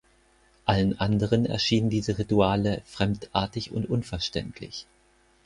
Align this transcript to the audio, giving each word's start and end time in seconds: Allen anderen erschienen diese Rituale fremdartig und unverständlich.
Allen 0.65 0.99
anderen 0.99 1.45
erschienen 1.45 1.91
diese 1.91 2.17
Rituale 2.17 2.81
fremdartig 2.85 3.69
und 3.71 3.87
unverständlich. 3.87 4.87